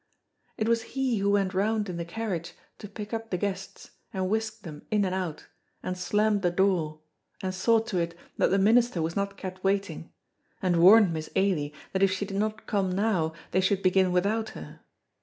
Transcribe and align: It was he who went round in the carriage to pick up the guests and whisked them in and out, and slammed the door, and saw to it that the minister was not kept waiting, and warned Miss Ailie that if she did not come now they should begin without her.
It 0.57 0.67
was 0.67 0.81
he 0.97 1.19
who 1.19 1.29
went 1.29 1.53
round 1.53 1.87
in 1.87 1.97
the 1.97 2.05
carriage 2.05 2.53
to 2.79 2.87
pick 2.89 3.13
up 3.13 3.29
the 3.29 3.37
guests 3.37 3.91
and 4.11 4.29
whisked 4.31 4.63
them 4.63 4.81
in 4.89 5.05
and 5.05 5.13
out, 5.13 5.45
and 5.83 5.95
slammed 5.95 6.41
the 6.41 6.49
door, 6.49 7.01
and 7.43 7.53
saw 7.53 7.77
to 7.81 7.99
it 7.99 8.17
that 8.37 8.47
the 8.47 8.57
minister 8.57 8.99
was 8.99 9.15
not 9.15 9.37
kept 9.37 9.63
waiting, 9.63 10.11
and 10.59 10.81
warned 10.81 11.13
Miss 11.13 11.29
Ailie 11.35 11.75
that 11.93 12.01
if 12.01 12.09
she 12.09 12.25
did 12.25 12.37
not 12.37 12.65
come 12.65 12.91
now 12.91 13.33
they 13.51 13.61
should 13.61 13.83
begin 13.83 14.11
without 14.11 14.49
her. 14.57 14.79